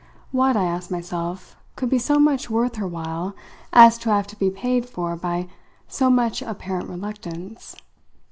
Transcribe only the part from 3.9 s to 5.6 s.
to have to be paid for by